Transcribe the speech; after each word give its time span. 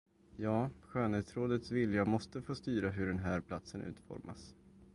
Ja, 0.37 0.69
skönhetsrådets 0.81 1.71
vilja 1.71 2.05
måste 2.05 2.41
få 2.41 2.55
styra 2.55 2.89
hur 2.89 3.07
den 3.07 3.19
här 3.19 3.41
platsen 3.41 3.81
utformas. 3.81 4.55